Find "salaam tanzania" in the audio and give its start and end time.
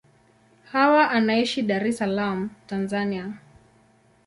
1.97-3.25